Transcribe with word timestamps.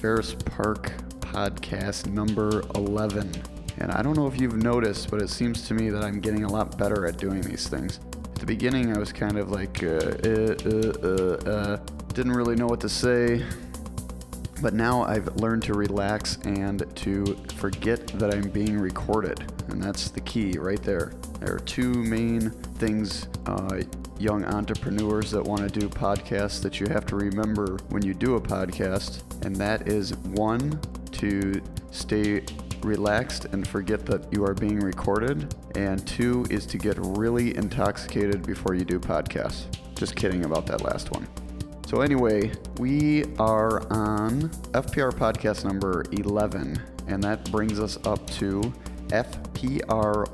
Ferris 0.00 0.34
Park 0.34 0.92
podcast 1.20 2.06
number 2.06 2.62
11. 2.74 3.30
And 3.78 3.92
I 3.92 4.00
don't 4.00 4.16
know 4.16 4.26
if 4.26 4.40
you've 4.40 4.56
noticed, 4.56 5.10
but 5.10 5.20
it 5.20 5.28
seems 5.28 5.68
to 5.68 5.74
me 5.74 5.90
that 5.90 6.02
I'm 6.02 6.20
getting 6.20 6.44
a 6.44 6.48
lot 6.50 6.78
better 6.78 7.06
at 7.06 7.18
doing 7.18 7.42
these 7.42 7.68
things. 7.68 8.00
At 8.14 8.36
the 8.36 8.46
beginning, 8.46 8.96
I 8.96 8.98
was 8.98 9.12
kind 9.12 9.36
of 9.36 9.50
like, 9.50 9.82
uh, 9.82 9.88
uh, 9.88 10.56
uh, 10.64 10.92
uh, 11.02 11.50
uh, 11.50 11.76
didn't 12.14 12.32
really 12.32 12.56
know 12.56 12.66
what 12.66 12.80
to 12.80 12.88
say. 12.88 13.44
But 14.60 14.74
now 14.74 15.02
I've 15.04 15.36
learned 15.36 15.62
to 15.64 15.74
relax 15.74 16.38
and 16.44 16.84
to 16.96 17.36
forget 17.56 18.06
that 18.08 18.34
I'm 18.34 18.50
being 18.50 18.78
recorded. 18.78 19.50
And 19.68 19.82
that's 19.82 20.10
the 20.10 20.20
key 20.20 20.58
right 20.58 20.82
there. 20.82 21.12
There 21.40 21.54
are 21.54 21.60
two 21.60 21.94
main 21.94 22.50
things 22.50 23.26
uh, 23.46 23.82
young 24.18 24.44
entrepreneurs 24.44 25.30
that 25.30 25.42
want 25.42 25.60
to 25.60 25.80
do 25.80 25.88
podcasts 25.88 26.62
that 26.62 26.78
you 26.78 26.86
have 26.88 27.06
to 27.06 27.16
remember 27.16 27.78
when 27.88 28.04
you 28.04 28.12
do 28.12 28.36
a 28.36 28.40
podcast. 28.40 29.22
And 29.46 29.56
that 29.56 29.88
is 29.88 30.14
one, 30.16 30.78
to 31.12 31.60
stay 31.90 32.44
relaxed 32.82 33.46
and 33.46 33.66
forget 33.66 34.04
that 34.06 34.32
you 34.32 34.44
are 34.44 34.54
being 34.54 34.80
recorded. 34.80 35.54
And 35.74 36.06
two 36.06 36.44
is 36.50 36.66
to 36.66 36.78
get 36.78 36.96
really 36.98 37.56
intoxicated 37.56 38.46
before 38.46 38.74
you 38.74 38.84
do 38.84 38.98
podcasts. 38.98 39.64
Just 39.94 40.16
kidding 40.16 40.44
about 40.44 40.66
that 40.66 40.82
last 40.82 41.10
one. 41.10 41.26
So, 41.90 42.02
anyway, 42.02 42.52
we 42.78 43.24
are 43.40 43.82
on 43.92 44.42
FPR 44.70 45.10
podcast 45.10 45.64
number 45.64 46.04
11, 46.12 46.80
and 47.08 47.20
that 47.24 47.50
brings 47.50 47.80
us 47.80 47.98
up 48.06 48.24
to 48.34 48.72
FPR 49.08 50.28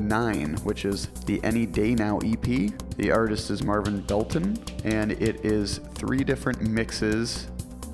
009, 0.00 0.54
which 0.64 0.86
is 0.86 1.08
the 1.26 1.44
Any 1.44 1.66
Day 1.66 1.94
Now 1.94 2.20
EP. 2.20 2.72
The 2.96 3.10
artist 3.10 3.50
is 3.50 3.62
Marvin 3.62 4.00
Belton, 4.00 4.56
and 4.84 5.12
it 5.12 5.44
is 5.44 5.76
three 5.92 6.24
different 6.24 6.62
mixes 6.62 7.48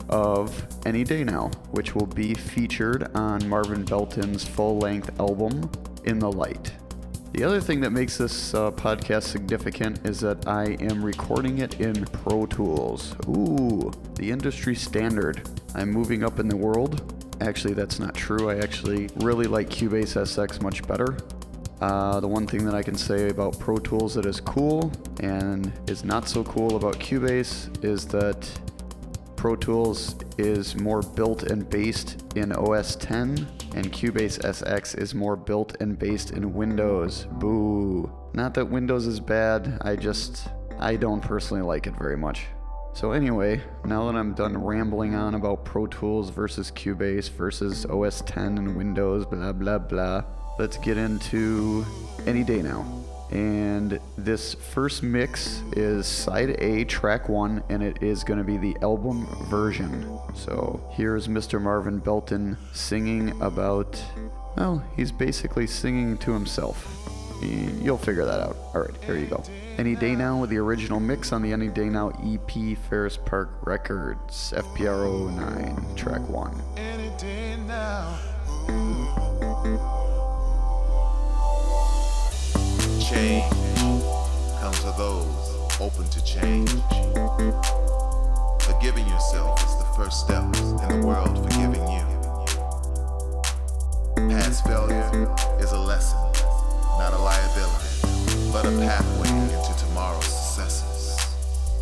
of 0.08 0.64
Any 0.86 1.02
Day 1.02 1.24
Now, 1.24 1.50
which 1.72 1.96
will 1.96 2.06
be 2.06 2.34
featured 2.34 3.10
on 3.16 3.48
Marvin 3.48 3.84
Belton's 3.84 4.46
full 4.46 4.78
length 4.78 5.18
album, 5.18 5.68
In 6.04 6.20
the 6.20 6.30
Light. 6.30 6.70
The 7.32 7.44
other 7.44 7.60
thing 7.60 7.80
that 7.82 7.92
makes 7.92 8.18
this 8.18 8.54
uh, 8.54 8.72
podcast 8.72 9.22
significant 9.22 10.04
is 10.04 10.18
that 10.20 10.48
I 10.48 10.76
am 10.80 11.02
recording 11.02 11.58
it 11.58 11.80
in 11.80 12.04
Pro 12.06 12.44
Tools. 12.44 13.14
Ooh, 13.28 13.92
the 14.16 14.28
industry 14.30 14.74
standard. 14.74 15.48
I'm 15.76 15.90
moving 15.90 16.24
up 16.24 16.40
in 16.40 16.48
the 16.48 16.56
world. 16.56 17.14
Actually, 17.40 17.74
that's 17.74 18.00
not 18.00 18.14
true. 18.14 18.50
I 18.50 18.56
actually 18.56 19.08
really 19.18 19.46
like 19.46 19.68
Cubase 19.70 20.16
SX 20.20 20.60
much 20.60 20.86
better. 20.88 21.16
Uh, 21.80 22.18
the 22.18 22.26
one 22.26 22.48
thing 22.48 22.64
that 22.64 22.74
I 22.74 22.82
can 22.82 22.96
say 22.96 23.28
about 23.28 23.58
Pro 23.60 23.76
Tools 23.78 24.14
that 24.14 24.26
is 24.26 24.40
cool 24.40 24.92
and 25.20 25.72
is 25.88 26.04
not 26.04 26.28
so 26.28 26.42
cool 26.42 26.76
about 26.76 26.98
Cubase 26.98 27.84
is 27.84 28.06
that 28.08 28.50
Pro 29.36 29.54
Tools 29.54 30.16
is 30.36 30.74
more 30.74 31.00
built 31.00 31.44
and 31.44 31.70
based 31.70 32.22
in 32.34 32.52
OS 32.52 32.96
10, 32.96 33.48
and 33.74 33.92
Cubase 33.92 34.38
SX 34.40 34.98
is 34.98 35.14
more 35.14 35.36
built 35.36 35.76
and 35.80 35.98
based 35.98 36.32
in 36.32 36.54
Windows. 36.54 37.26
Boo. 37.32 38.10
Not 38.34 38.54
that 38.54 38.66
Windows 38.66 39.06
is 39.06 39.20
bad, 39.20 39.78
I 39.82 39.96
just, 39.96 40.48
I 40.78 40.96
don't 40.96 41.20
personally 41.20 41.62
like 41.62 41.86
it 41.86 41.94
very 41.98 42.16
much. 42.16 42.46
So, 42.92 43.12
anyway, 43.12 43.60
now 43.84 44.06
that 44.06 44.18
I'm 44.18 44.34
done 44.34 44.58
rambling 44.58 45.14
on 45.14 45.34
about 45.34 45.64
Pro 45.64 45.86
Tools 45.86 46.30
versus 46.30 46.70
Cubase 46.72 47.30
versus 47.30 47.86
OS 47.86 48.20
10 48.22 48.58
and 48.58 48.76
Windows, 48.76 49.24
blah 49.26 49.52
blah 49.52 49.78
blah, 49.78 50.24
let's 50.58 50.76
get 50.76 50.98
into 50.98 51.84
any 52.26 52.42
day 52.42 52.62
now. 52.62 52.84
And 53.30 54.00
this 54.18 54.54
first 54.54 55.02
mix 55.02 55.62
is 55.72 56.06
side 56.06 56.56
A, 56.60 56.84
track 56.84 57.28
one, 57.28 57.62
and 57.68 57.82
it 57.82 58.02
is 58.02 58.24
going 58.24 58.38
to 58.38 58.44
be 58.44 58.56
the 58.56 58.76
album 58.82 59.26
version. 59.48 60.18
So 60.34 60.80
here's 60.92 61.28
Mr. 61.28 61.60
Marvin 61.62 61.98
Belton 61.98 62.56
singing 62.72 63.40
about, 63.40 64.02
well, 64.56 64.84
he's 64.96 65.12
basically 65.12 65.68
singing 65.68 66.18
to 66.18 66.32
himself. 66.32 66.96
You'll 67.42 67.96
figure 67.96 68.24
that 68.26 68.40
out. 68.40 68.56
All 68.74 68.82
right, 68.82 69.04
here 69.04 69.16
you 69.16 69.26
go. 69.26 69.42
Any 69.78 69.94
Day 69.94 70.14
Now 70.14 70.40
with 70.40 70.50
the 70.50 70.58
original 70.58 71.00
mix 71.00 71.32
on 71.32 71.40
the 71.40 71.52
Any 71.52 71.68
Day 71.68 71.88
Now 71.88 72.10
EP 72.24 72.76
Ferris 72.88 73.16
Park 73.16 73.50
Records, 73.62 74.52
FPR 74.56 75.30
09, 75.34 75.96
track 75.96 76.28
one. 76.28 76.60
Change 83.10 83.42
comes 84.60 84.78
to 84.84 84.94
those 84.96 85.80
open 85.80 86.08
to 86.10 86.24
change. 86.24 86.70
Forgiving 88.62 89.04
yourself 89.08 89.58
is 89.64 89.76
the 89.78 89.86
first 89.96 90.20
step 90.20 90.44
in 90.44 90.76
the 90.76 91.04
world 91.04 91.36
forgiving 91.42 91.82
you. 91.90 92.06
Past 94.30 94.64
failure 94.64 95.34
is 95.58 95.72
a 95.72 95.78
lesson, 95.78 96.18
not 97.00 97.12
a 97.12 97.18
liability, 97.18 97.88
but 98.52 98.64
a 98.66 98.70
pathway 98.78 99.28
into 99.58 99.74
tomorrow's 99.84 100.26
successes. 100.26 101.18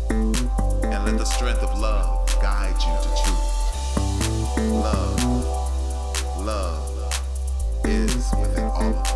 And 0.09 1.05
let 1.05 1.17
the 1.19 1.25
strength 1.25 1.61
of 1.61 1.77
love 1.77 2.27
guide 2.41 2.73
you 2.81 2.95
to 3.03 3.09
truth. 3.21 3.45
Love, 4.71 5.23
love 6.43 7.13
is 7.83 8.31
within 8.41 8.63
all 8.63 8.89
of 8.89 8.95
us. 8.95 9.08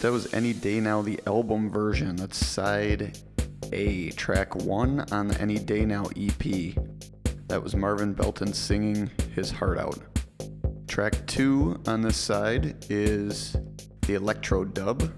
That 0.00 0.12
was 0.12 0.32
Any 0.34 0.52
Day 0.52 0.80
Now, 0.80 1.00
the 1.00 1.20
album 1.26 1.70
version. 1.70 2.16
That's 2.16 2.44
side 2.44 3.18
A, 3.72 4.10
track 4.10 4.54
one 4.54 5.00
on 5.12 5.28
the 5.28 5.40
Any 5.40 5.58
Day 5.58 5.84
Now 5.84 6.06
EP. 6.16 6.74
That 7.48 7.62
was 7.62 7.74
Marvin 7.74 8.12
Belton 8.12 8.52
singing 8.52 9.10
his 9.34 9.50
heart 9.50 9.78
out. 9.78 9.98
Track 10.86 11.26
two 11.26 11.80
on 11.86 12.02
this 12.02 12.16
side 12.16 12.84
is 12.90 13.56
the 14.02 14.14
electro 14.14 14.64
dub. 14.64 15.12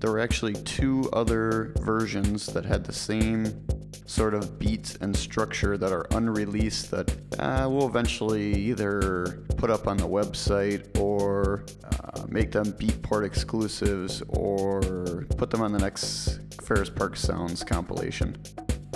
There 0.00 0.12
were 0.12 0.20
actually 0.20 0.54
two 0.54 1.08
other 1.12 1.74
versions 1.80 2.46
that 2.46 2.64
had 2.64 2.84
the 2.84 2.92
same 2.92 3.66
sort 4.10 4.34
of 4.34 4.58
beats 4.58 4.96
and 4.96 5.16
structure 5.16 5.78
that 5.78 5.92
are 5.92 6.04
unreleased 6.10 6.90
that 6.90 7.08
uh, 7.38 7.68
we'll 7.70 7.86
eventually 7.86 8.52
either 8.54 9.44
put 9.56 9.70
up 9.70 9.86
on 9.86 9.96
the 9.96 10.06
website 10.06 10.84
or 10.98 11.64
uh, 11.84 12.26
make 12.28 12.50
them 12.50 12.72
Beatport 12.72 13.24
exclusives 13.24 14.20
or 14.30 15.26
put 15.36 15.48
them 15.48 15.62
on 15.62 15.70
the 15.70 15.78
next 15.78 16.40
Ferris 16.60 16.90
Park 16.90 17.16
Sounds 17.16 17.62
compilation. 17.62 18.36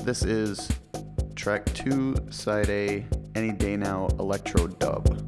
This 0.02 0.24
is 0.24 0.68
track 1.36 1.64
2, 1.74 2.16
side 2.30 2.68
A, 2.68 3.06
Any 3.36 3.52
Day 3.52 3.76
Now 3.76 4.08
Electro 4.18 4.66
Dub. 4.66 5.23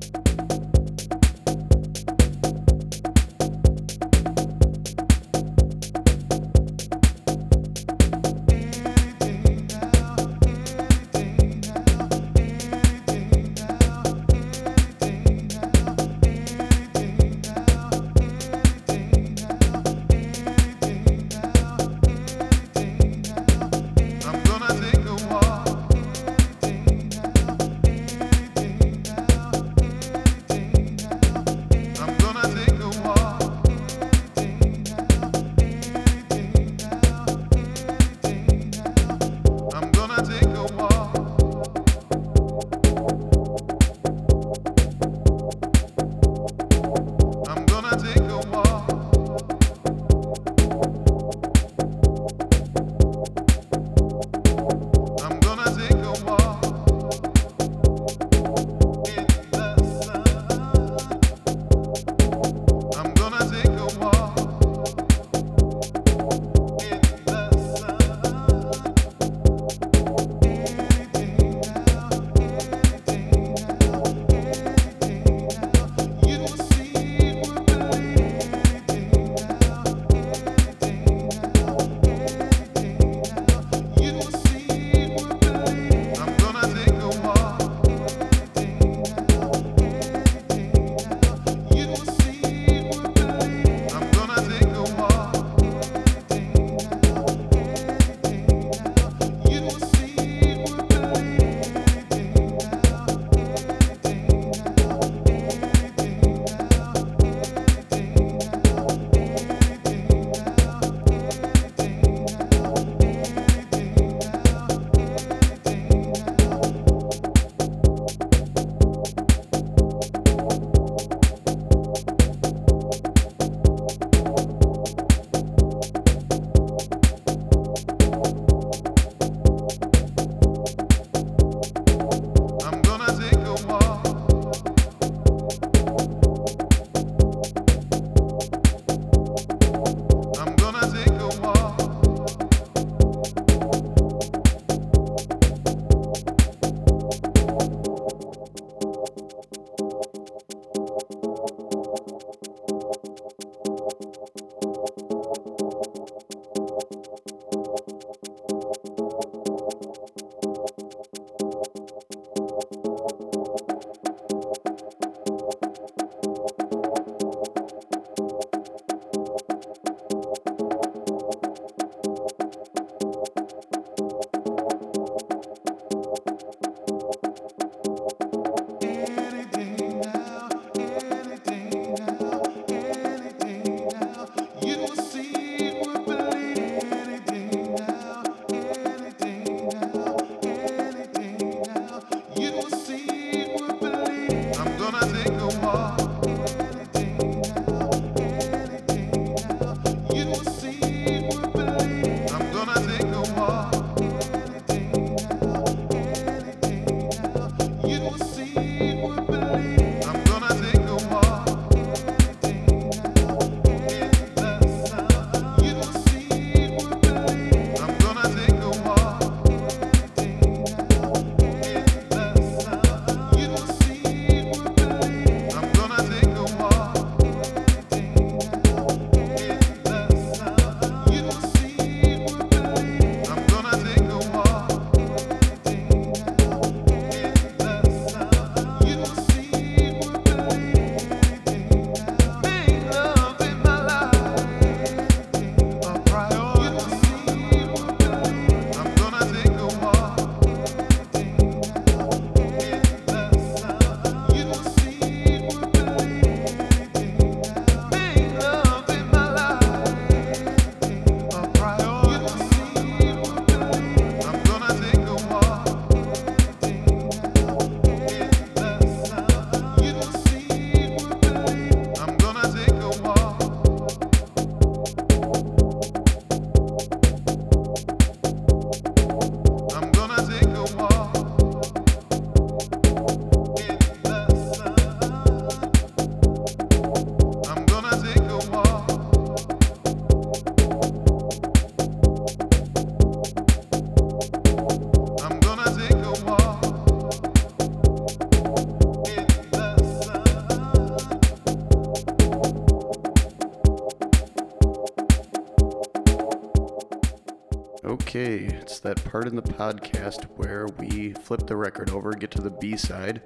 Part 309.06 309.28
in 309.28 309.36
the 309.36 309.42
podcast 309.42 310.24
where 310.36 310.66
we 310.78 311.12
flip 311.12 311.46
the 311.46 311.56
record 311.56 311.90
over, 311.90 312.12
get 312.12 312.30
to 312.32 312.42
the 312.42 312.50
B 312.50 312.76
side. 312.76 313.22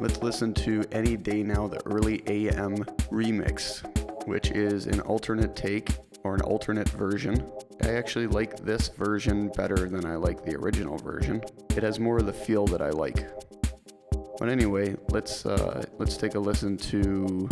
Let's 0.00 0.22
listen 0.22 0.54
to 0.54 0.84
Any 0.92 1.16
Day 1.16 1.42
Now, 1.42 1.66
the 1.66 1.84
early 1.86 2.22
AM 2.28 2.76
remix, 3.10 3.82
which 4.26 4.52
is 4.52 4.86
an 4.86 5.00
alternate 5.00 5.56
take 5.56 5.96
or 6.22 6.34
an 6.34 6.42
alternate 6.42 6.88
version. 6.90 7.44
I 7.82 7.94
actually 7.94 8.28
like 8.28 8.56
this 8.64 8.88
version 8.88 9.48
better 9.56 9.88
than 9.88 10.06
I 10.06 10.16
like 10.16 10.44
the 10.44 10.54
original 10.56 10.98
version. 10.98 11.42
It 11.76 11.82
has 11.82 11.98
more 11.98 12.18
of 12.18 12.26
the 12.26 12.32
feel 12.32 12.66
that 12.66 12.80
I 12.80 12.90
like. 12.90 13.28
But 14.38 14.48
anyway, 14.48 14.96
let's 15.10 15.44
uh, 15.46 15.84
let's 15.98 16.16
take 16.16 16.36
a 16.36 16.40
listen 16.40 16.76
to 16.76 17.48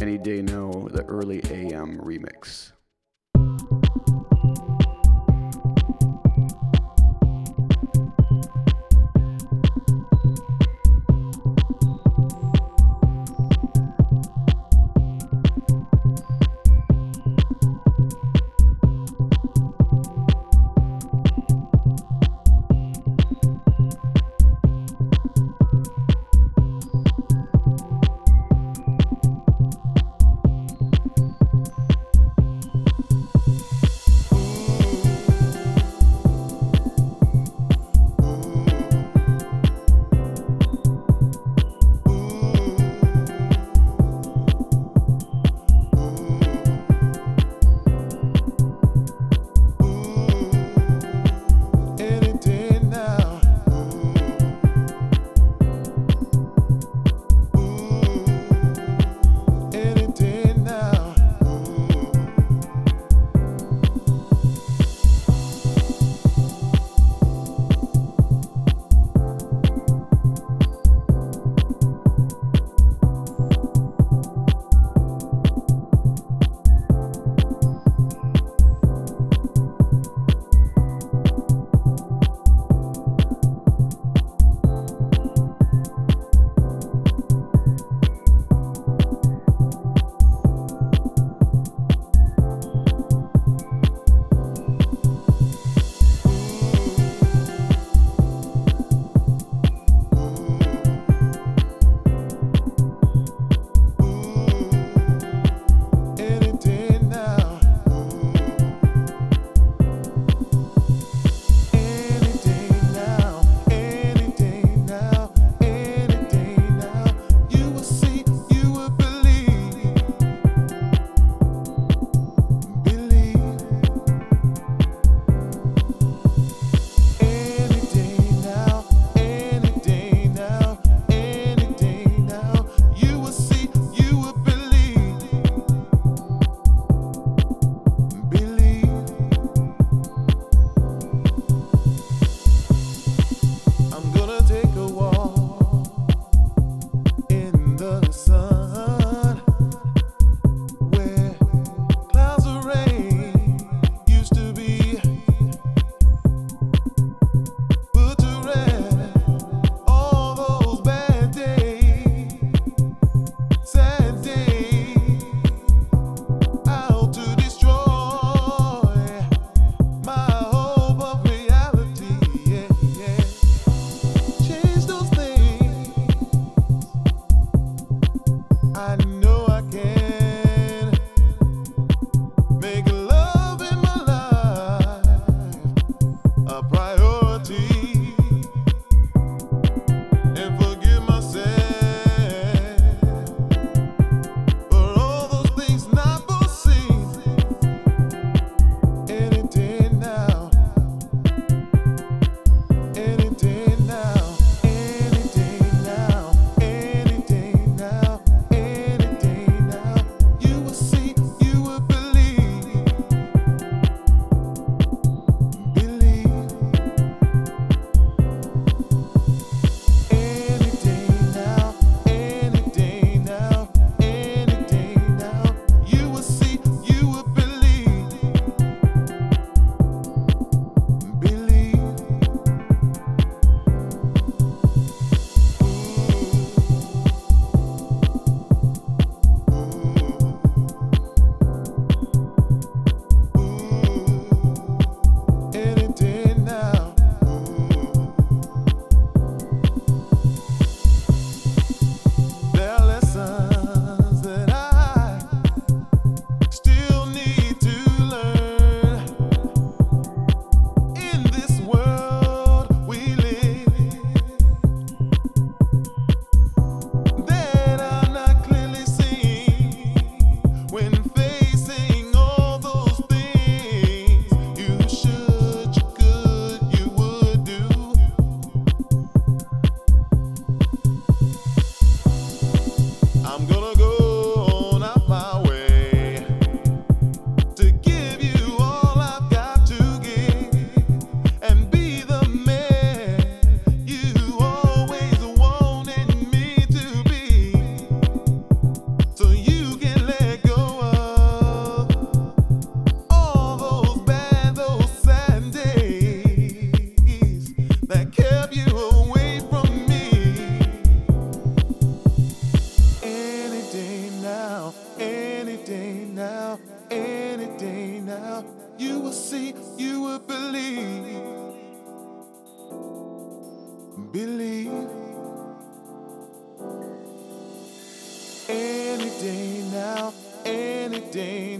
Any 0.00 0.18
Day 0.18 0.40
Now, 0.40 0.70
the 0.90 1.04
early 1.08 1.40
AM 1.50 1.98
remix. 1.98 2.73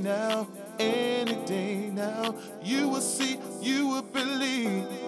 Now, 0.05 0.47
any 0.79 1.35
day 1.47 1.91
now, 1.91 2.35
you 2.63 2.89
will 2.91 3.01
see, 3.01 3.39
you 3.63 3.89
will 3.89 4.03
believe. 4.03 5.04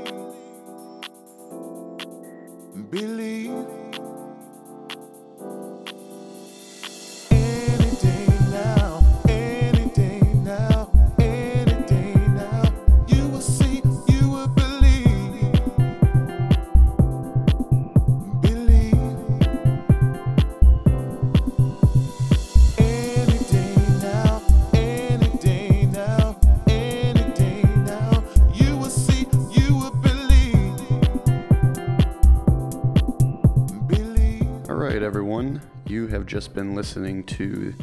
Just 36.27 36.55
been 36.55 36.75
listening 36.75 37.25
to 37.25 37.75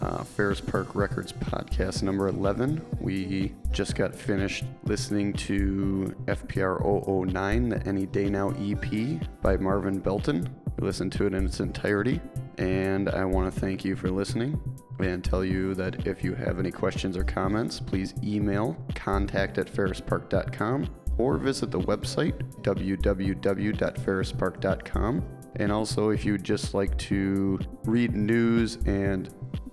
uh, 0.00 0.24
Ferris 0.24 0.60
Park 0.60 0.94
Records 0.94 1.32
podcast 1.32 2.02
number 2.02 2.28
11. 2.28 2.84
We 3.00 3.54
just 3.70 3.94
got 3.94 4.14
finished 4.14 4.64
listening 4.84 5.34
to 5.34 6.14
FPR 6.24 7.26
009, 7.26 7.68
the 7.68 7.86
Any 7.86 8.06
Day 8.06 8.30
Now 8.30 8.54
EP 8.58 9.20
by 9.42 9.58
Marvin 9.58 9.98
Belton. 9.98 10.48
We 10.78 10.86
listened 10.86 11.12
to 11.12 11.26
it 11.26 11.34
in 11.34 11.44
its 11.44 11.60
entirety, 11.60 12.20
and 12.56 13.10
I 13.10 13.26
want 13.26 13.52
to 13.52 13.60
thank 13.60 13.84
you 13.84 13.96
for 13.96 14.10
listening 14.10 14.58
and 14.98 15.22
tell 15.22 15.44
you 15.44 15.74
that 15.74 16.06
if 16.06 16.24
you 16.24 16.34
have 16.34 16.58
any 16.58 16.70
questions 16.70 17.14
or 17.16 17.24
comments, 17.24 17.80
please 17.80 18.14
email 18.22 18.76
contact 18.94 19.58
at 19.58 19.66
ferrispark.com 19.66 20.88
or 21.18 21.36
visit 21.36 21.70
the 21.70 21.80
website 21.80 22.32
www.ferrispark.com. 22.62 25.39
And 25.56 25.72
also, 25.72 26.10
if 26.10 26.24
you'd 26.24 26.44
just 26.44 26.74
like 26.74 26.96
to 26.98 27.58
read 27.84 28.14
news 28.14 28.76
and 28.86 29.28